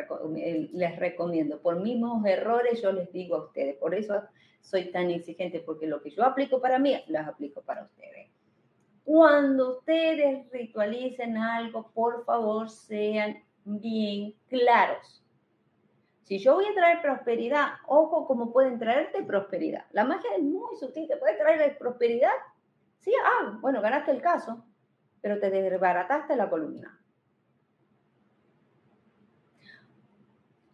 [0.73, 4.23] les recomiendo, por mismos errores yo les digo a ustedes, por eso
[4.61, 8.31] soy tan exigente, porque lo que yo aplico para mí, lo aplico para ustedes.
[9.05, 15.23] Cuando ustedes ritualicen algo, por favor, sean bien claros.
[16.23, 19.85] Si yo voy a traer prosperidad, ojo cómo pueden traerte prosperidad.
[19.93, 22.33] La magia es muy sutil, te puede traer prosperidad.
[23.01, 24.65] Sí, ah, bueno, ganaste el caso,
[25.25, 27.01] pero te desbarataste la columna.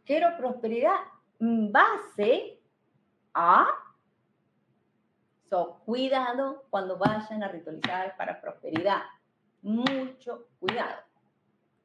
[0.04, 0.96] Quiero prosperidad
[1.38, 2.60] base
[3.32, 3.68] a
[5.44, 9.02] So, cuidado cuando vayan a ritualizar para prosperidad.
[9.62, 11.00] Mucho cuidado.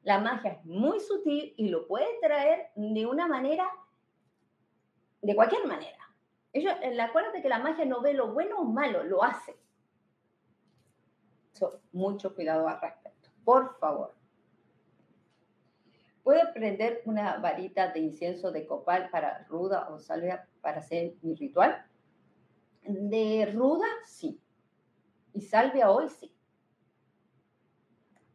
[0.02, 3.70] La magia es muy sutil y lo puede traer de una manera,
[5.22, 6.12] de cualquier manera.
[6.52, 9.56] Ellos, eh, acuérdate que la magia no ve lo bueno o malo, lo hace.
[11.92, 13.30] Mucho cuidado al respecto.
[13.44, 14.14] Por favor.
[16.22, 21.34] ¿Puedo prender una varita de incienso de copal para ruda o salvia para hacer mi
[21.36, 21.86] ritual?
[22.82, 24.40] De ruda, sí.
[25.32, 26.34] Y salvia hoy, sí.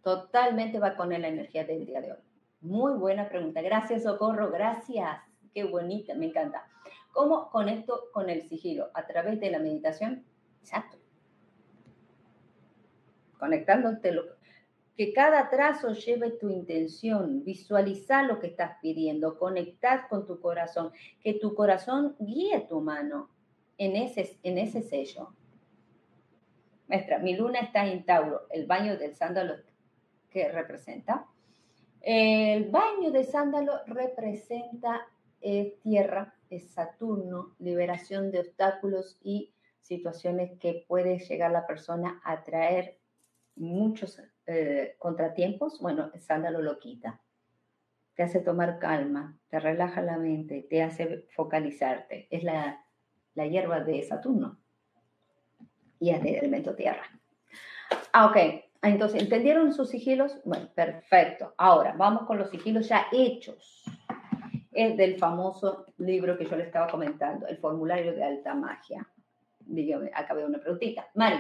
[0.02, 2.20] Totalmente va con la energía del día de hoy.
[2.62, 3.62] Muy buena pregunta.
[3.62, 4.52] Gracias, Socorro.
[4.52, 5.20] Gracias.
[5.54, 6.66] Qué bonita, me encanta.
[7.12, 8.90] ¿Cómo conecto con el sigilo?
[8.94, 10.26] ¿A través de la meditación?
[10.62, 11.01] Exacto.
[13.42, 14.26] Conectándote lo
[14.96, 20.92] que cada trazo lleve tu intención, visualizar lo que estás pidiendo, conectar con tu corazón,
[21.24, 23.32] que tu corazón guíe tu mano,
[23.80, 25.34] en ese, en ese sello.
[26.88, 29.56] Maestra, mi luna está en Tauro, el baño del sándalo
[30.30, 31.26] que representa.
[32.00, 35.08] El baño de sándalo representa
[35.42, 42.44] eh, tierra, es Saturno, liberación de obstáculos y situaciones que puede llegar la persona a
[42.44, 43.01] traer
[43.56, 45.80] muchos eh, contratiempos.
[45.80, 47.22] Bueno, sándalo lo quita.
[48.16, 52.28] Te hace tomar calma, te relaja la mente, te hace focalizarte.
[52.30, 52.82] Es la
[53.36, 54.58] la hierba de Saturno.
[56.00, 57.04] Y es de elemento tierra.
[58.12, 58.38] Ah, ok.
[58.82, 60.40] Entonces, ¿entendieron sus sigilos?
[60.44, 61.54] Bueno, perfecto.
[61.58, 63.84] Ahora, vamos con los sigilos ya hechos.
[64.72, 69.08] Es del famoso libro que yo le estaba comentando, el formulario de alta magia.
[69.60, 71.08] Dígame, acá veo una preguntita.
[71.14, 71.38] Mari,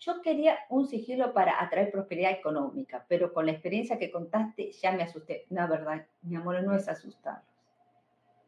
[0.00, 4.92] yo quería un sigilo para atraer prosperidad económica, pero con la experiencia que contaste ya
[4.92, 5.46] me asusté.
[5.50, 7.44] La verdad, mi amor, no es asustarlos.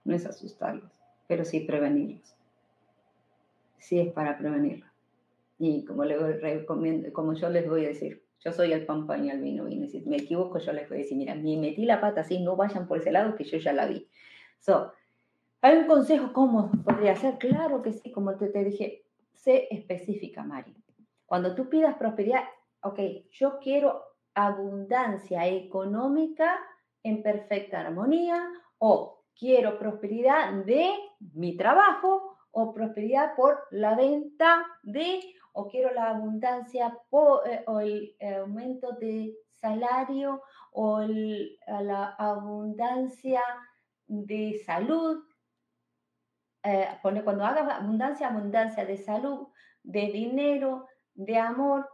[0.04, 0.90] No es asustarlos,
[1.28, 2.34] pero sí prevenirlos
[3.82, 4.86] sí es para prevenirlo.
[5.58, 9.24] Y como, le recomiendo, como yo les voy a decir, yo soy el pan pan
[9.24, 9.86] y el vino vino.
[9.88, 12.56] Si me equivoco, yo les voy a decir, mira, me metí la pata así, no
[12.56, 14.08] vayan por ese lado que yo ya la vi.
[14.58, 14.92] So,
[15.60, 17.38] ¿Hay un consejo cómo podría ser?
[17.38, 20.74] Claro que sí, como te, te dije, sé específica, Mari.
[21.26, 22.42] Cuando tú pidas prosperidad,
[22.82, 22.98] ok,
[23.30, 24.02] yo quiero
[24.34, 26.58] abundancia económica
[27.02, 30.90] en perfecta armonía o quiero prosperidad de
[31.34, 35.20] mi trabajo o prosperidad por la venta de,
[35.52, 36.98] o quiero la abundancia
[37.46, 43.42] eh, o el eh, aumento de salario o la abundancia
[44.06, 45.24] de salud.
[46.64, 49.48] Eh, cuando haga abundancia, abundancia de salud,
[49.82, 51.88] de dinero, de amor,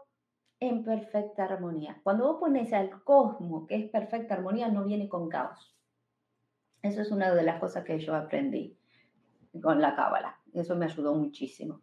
[0.61, 2.01] en perfecta armonía.
[2.03, 5.77] Cuando vos pones al cosmos, que es perfecta armonía, no viene con caos.
[6.83, 8.77] Eso es una de las cosas que yo aprendí
[9.63, 10.39] con la cábala.
[10.53, 11.83] Eso me ayudó muchísimo.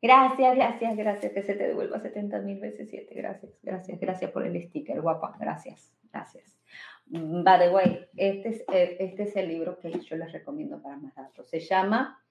[0.00, 1.32] Gracias, gracias, gracias.
[1.32, 3.14] Que se te devuelva 70 mil veces 7.
[3.14, 5.36] Gracias, gracias, gracias por el sticker, guapa.
[5.40, 6.56] Gracias, gracias.
[7.06, 10.96] By the way, este es, eh, este es el libro que yo les recomiendo para
[10.96, 11.48] más datos.
[11.48, 12.22] Se llama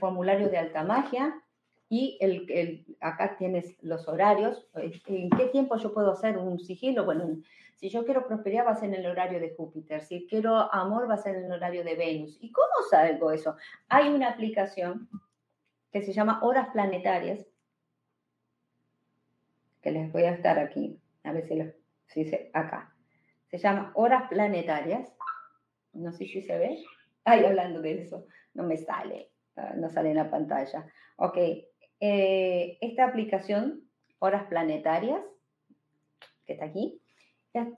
[0.00, 1.40] Formulario de Alta Magia
[1.88, 4.68] y el, el, acá tienes los horarios.
[4.74, 7.04] ¿En qué tiempo yo puedo hacer un sigilo?
[7.04, 7.38] Bueno,
[7.76, 11.08] si yo quiero prosperidad va a ser en el horario de Júpiter, si quiero amor
[11.08, 12.36] va a ser en el horario de Venus.
[12.40, 13.56] ¿Y cómo salgo eso?
[13.88, 15.08] Hay una aplicación
[15.92, 17.46] que se llama Horas Planetarias,
[19.80, 21.72] que les voy a estar aquí, a ver si, lo,
[22.06, 22.94] si se, acá.
[23.46, 25.10] Se llama Horas Planetarias.
[25.92, 26.84] No sé si se ve.
[27.24, 30.86] Ay, hablando de eso, no me sale, ah, no sale en la pantalla.
[31.16, 31.38] Ok,
[32.00, 33.88] eh, esta aplicación,
[34.18, 35.22] Horas Planetarias,
[36.46, 37.00] que está aquí,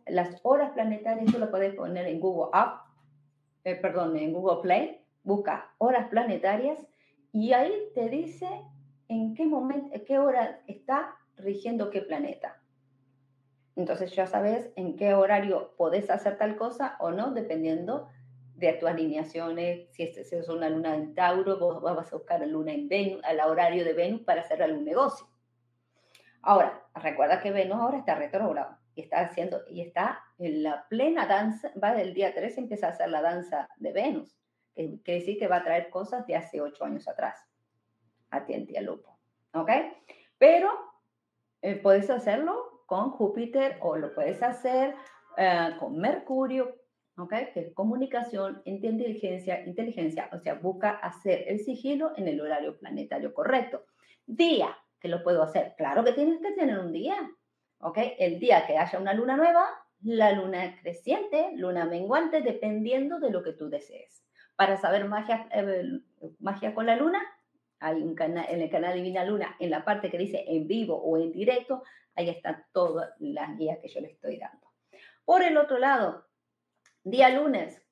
[0.06, 2.86] las horas planetarias, tú lo puedes poner en Google App,
[3.64, 6.78] eh, perdón, en Google Play, busca horas planetarias
[7.32, 8.46] y ahí te dice
[9.08, 12.60] en qué momento, qué hora está rigiendo qué planeta.
[13.76, 18.08] Entonces ya sabes en qué horario podés hacer tal cosa o no, dependiendo
[18.60, 19.88] de tus alineaciones.
[19.92, 23.24] Si es, es una luna en Tauro, vos vas a buscar la luna en Venus,
[23.24, 25.26] al horario de Venus para hacer algún negocio.
[26.42, 31.26] Ahora, recuerda que Venus ahora está retrógrado y está haciendo, y está en la plena
[31.26, 34.38] danza, va del día 3, empieza a hacer la danza de Venus,
[34.74, 37.38] que quiere decir que va a traer cosas de hace ocho años atrás.
[38.30, 39.18] Atiende al lupo.
[39.54, 39.70] ¿Ok?
[40.38, 40.70] Pero
[41.62, 44.94] eh, puedes hacerlo con Júpiter o lo puedes hacer
[45.36, 46.79] eh, con Mercurio,
[47.20, 47.34] ¿ok?
[47.52, 53.34] Que es comunicación, inteligencia, inteligencia, o sea, busca hacer el sigilo en el horario planetario
[53.34, 53.84] correcto.
[54.26, 55.74] Día, que lo puedo hacer.
[55.76, 57.16] Claro que tienes que tener un día,
[57.80, 57.98] ¿ok?
[58.18, 59.66] El día que haya una luna nueva,
[60.02, 64.24] la luna creciente, luna menguante, dependiendo de lo que tú desees.
[64.56, 66.00] Para saber magia, eh,
[66.38, 67.22] magia con la luna,
[67.80, 70.96] hay un canal, en el canal Divina Luna, en la parte que dice en vivo
[70.96, 71.82] o en directo,
[72.14, 74.66] ahí están todas las guías que yo le estoy dando.
[75.24, 76.29] Por el otro lado,
[77.04, 77.82] día lunes,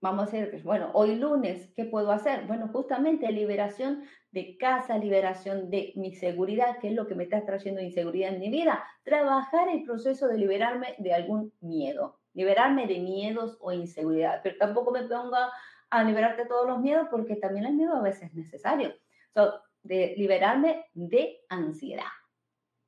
[0.00, 2.46] vamos a decir, bueno, hoy lunes, ¿qué puedo hacer?
[2.46, 7.44] Bueno, justamente liberación de casa, liberación de mi seguridad, que es lo que me está
[7.44, 8.84] trayendo inseguridad en mi vida.
[9.02, 14.90] Trabajar el proceso de liberarme de algún miedo, liberarme de miedos o inseguridad, pero tampoco
[14.90, 15.50] me ponga
[15.90, 18.94] a liberarte todos los miedos porque también el miedo a veces es necesario.
[19.34, 22.04] So, de liberarme de ansiedad,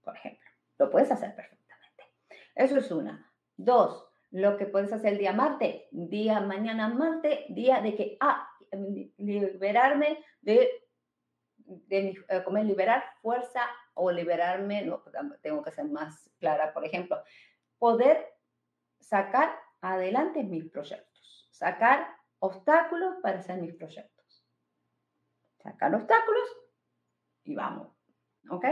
[0.03, 0.49] por ejemplo.
[0.79, 2.05] Lo puedes hacer perfectamente.
[2.55, 3.31] Eso es una.
[3.57, 8.49] Dos, lo que puedes hacer el día martes, día mañana martes, día de que, ah,
[9.19, 10.69] liberarme de,
[11.57, 13.63] de eh, como liberar fuerza
[13.95, 15.05] o liberarme, no,
[15.41, 17.23] tengo que ser más clara, por ejemplo,
[17.79, 18.27] poder
[18.99, 22.09] sacar adelante mis proyectos, sacar
[22.41, 24.13] obstáculos para hacer mis proyectos
[25.63, 26.49] sacar obstáculos
[27.45, 27.89] y vamos.
[28.51, 28.65] ¿Ok?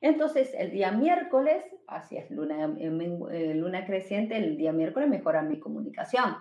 [0.00, 5.42] Entonces, el día miércoles, así es, luna, eh, eh, luna creciente, el día miércoles mejora
[5.42, 6.36] mi comunicación.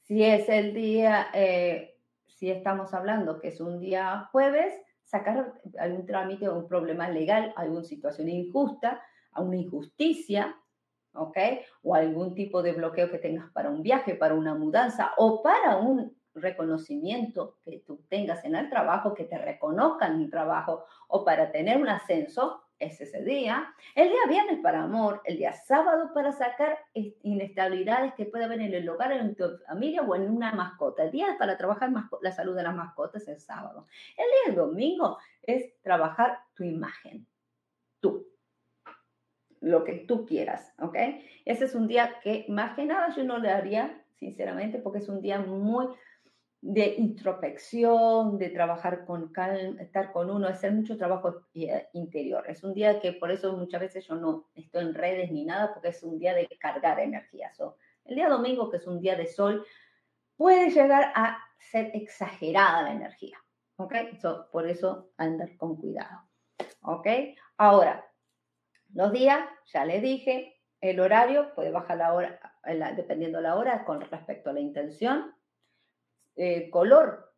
[0.00, 4.74] Si es el día, eh, si estamos hablando que es un día jueves,
[5.04, 10.56] sacar algún trámite o un problema legal, alguna situación injusta, a una injusticia,
[11.14, 11.38] ¿ok?
[11.82, 15.76] O algún tipo de bloqueo que tengas para un viaje, para una mudanza o para
[15.76, 21.24] un reconocimiento que tú tengas en el trabajo, que te reconozcan en el trabajo o
[21.24, 23.72] para tener un ascenso, es ese día.
[23.94, 28.74] El día viernes para amor, el día sábado para sacar inestabilidades que puede haber en
[28.74, 31.04] el hogar, en tu familia o en una mascota.
[31.04, 33.86] El día para trabajar la salud de las mascotas es el sábado.
[34.16, 37.26] El día domingo es trabajar tu imagen,
[38.00, 38.26] tú,
[39.60, 40.96] lo que tú quieras, ¿ok?
[41.44, 45.08] Ese es un día que más que nada yo no le haría, sinceramente, porque es
[45.08, 45.86] un día muy
[46.62, 52.44] de introspección, de trabajar con calma, estar con uno, hacer mucho trabajo eh, interior.
[52.48, 55.74] Es un día que por eso muchas veces yo no estoy en redes ni nada,
[55.74, 57.50] porque es un día de cargar energía.
[58.04, 59.66] el día domingo, que es un día de sol,
[60.36, 63.38] puede llegar a ser exagerada la energía.
[63.76, 63.94] ¿Ok?
[64.52, 66.28] por eso andar con cuidado.
[66.82, 67.08] ¿Ok?
[67.56, 68.06] Ahora,
[68.94, 72.38] los días, ya le dije, el horario puede bajar la hora,
[72.94, 75.34] dependiendo la hora, con respecto a la intención
[76.36, 77.32] eh, color.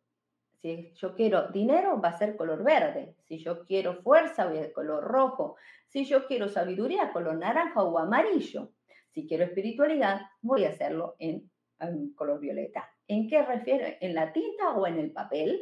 [0.61, 3.15] Si yo quiero dinero, va a ser color verde.
[3.27, 5.57] Si yo quiero fuerza, voy a color rojo.
[5.87, 8.71] Si yo quiero sabiduría, color naranja o amarillo.
[9.11, 11.49] Si quiero espiritualidad, voy a hacerlo en,
[12.15, 12.89] color violeta.
[13.07, 13.97] ¿En qué refiere?
[14.01, 15.61] ¿En la tinta o en el papel?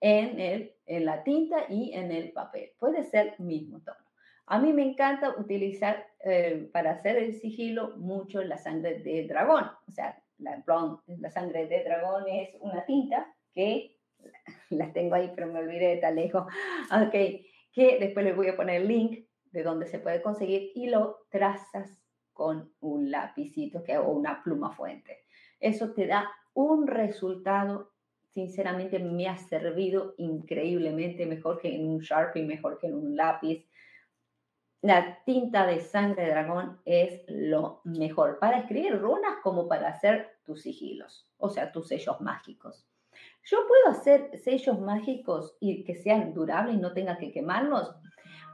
[0.00, 2.72] En, el, en la tinta y en el papel.
[2.78, 4.04] Puede ser mismo tono.
[4.46, 9.64] A mí me encanta utilizar eh, para hacer el sigilo mucho la sangre de dragón,
[9.88, 13.96] o sea, la, sangre de dragón es una tinta que
[14.70, 16.44] la tengo ahí, pero me olvidé de tal lejos.
[17.06, 17.12] Ok,
[17.72, 21.26] que después les voy a poner el link de donde se puede conseguir y lo
[21.30, 25.24] trazas con un lapicito que, o una pluma fuente.
[25.60, 27.92] Eso te da un resultado,
[28.30, 33.66] sinceramente me ha servido increíblemente mejor que en un Sharpie, mejor que en un lápiz
[34.82, 40.38] la tinta de sangre de dragón es lo mejor para escribir runas como para hacer
[40.44, 42.84] tus sigilos, o sea, tus sellos mágicos.
[43.44, 47.94] Yo puedo hacer sellos mágicos y que sean durables y no tenga que quemarlos.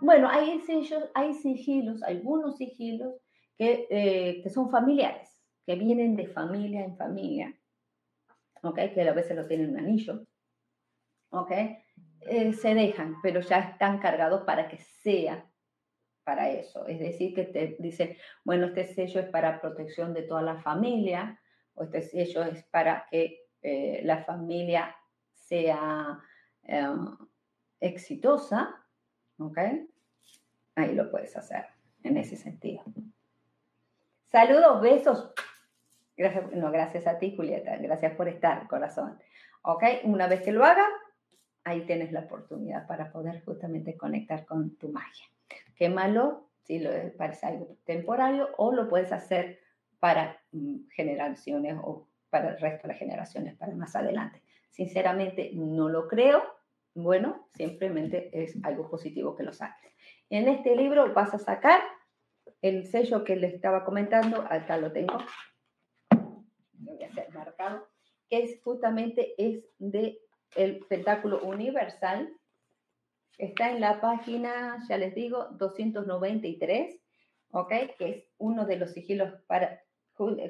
[0.03, 3.15] Bueno, hay sellos, hay sigilos, algunos sigilos
[3.57, 7.55] que, eh, que son familiares, que vienen de familia en familia,
[8.63, 8.79] ¿ok?
[8.93, 10.27] Que a veces lo tienen un anillo,
[11.31, 11.53] ¿ok?
[12.21, 15.48] Eh, se dejan, pero ya están cargados para que sea
[16.29, 16.87] para eso.
[16.87, 21.41] Es decir, que te dice, bueno, este sello es para protección de toda la familia,
[21.73, 24.95] o este sello es para que eh, la familia
[25.33, 26.21] sea
[26.65, 26.87] eh,
[27.81, 28.77] exitosa,
[29.39, 29.59] ¿ok?
[30.75, 31.65] Ahí lo puedes hacer
[32.03, 32.83] en ese sentido.
[34.27, 35.33] Saludos, besos.
[36.15, 37.75] Gracias, no, gracias a ti, Julieta.
[37.79, 39.19] Gracias por estar, corazón.
[39.63, 39.83] ¿Ok?
[40.05, 40.87] Una vez que lo haga,
[41.65, 45.25] ahí tienes la oportunidad para poder justamente conectar con tu magia.
[45.77, 49.61] Quémalo si lo parece algo temporario o lo puedes hacer
[49.99, 54.43] para mm, generaciones o para el resto de las generaciones, para más adelante.
[54.71, 56.43] Sinceramente, no lo creo.
[56.95, 59.93] Bueno, simplemente es algo positivo que lo saques.
[60.31, 61.81] En este libro vas a sacar
[62.61, 65.19] el sello que le estaba comentando, acá lo tengo,
[66.11, 67.89] lo voy a hacer marcado,
[68.29, 70.19] que es justamente es de
[70.57, 72.33] el pentáculo universal.
[73.39, 77.01] Está en la página, ya les digo, 293,
[77.53, 77.73] ¿ok?
[77.97, 79.81] Que es uno de los sigilos para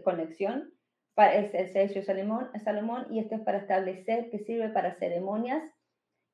[0.03, 0.73] conexión,
[1.15, 5.63] para, es el sello Salomón, y esto es para establecer que sirve para ceremonias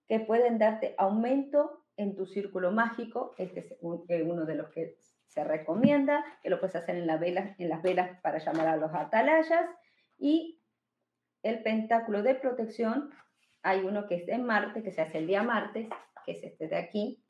[0.06, 3.34] que pueden darte aumento en tu círculo mágico.
[3.36, 3.72] Este es
[4.08, 4.96] eh, uno de los que
[5.26, 8.76] se recomienda, que lo puedes hacer en, la vela, en las velas para llamar a
[8.76, 9.66] los atalayas.
[10.18, 10.60] Y
[11.42, 13.10] el pentáculo de protección,
[13.62, 15.88] hay uno que es en Marte, que se hace el día martes,
[16.24, 17.22] que es este de aquí,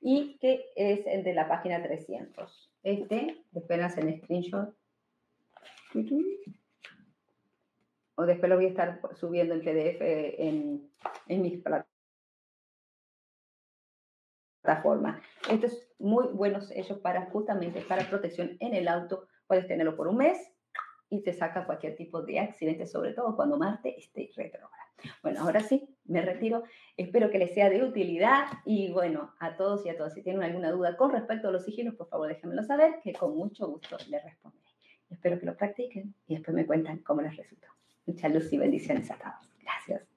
[0.00, 2.72] y que es el de la página 300.
[2.82, 4.74] Este, después hacen screenshot.
[8.14, 10.90] O después lo voy a estar subiendo en PDF en,
[11.28, 11.90] en mis plataformas
[14.60, 15.20] plataforma.
[15.50, 19.26] Estos es muy buenos ellos para justamente para protección en el auto.
[19.46, 20.38] Puedes tenerlo por un mes
[21.08, 24.79] y te saca cualquier tipo de accidente, sobre todo cuando Marte esté retrógrado.
[25.22, 26.64] Bueno, ahora sí, me retiro.
[26.96, 30.42] Espero que les sea de utilidad y bueno, a todos y a todas, si tienen
[30.42, 33.96] alguna duda con respecto a los sigilos, por favor déjenmelo saber, que con mucho gusto
[34.08, 34.64] les responderé.
[35.10, 37.66] Espero que lo practiquen y después me cuentan cómo les resultó.
[38.06, 39.52] Mucha luz y bendiciones a todos.
[39.62, 40.09] Gracias.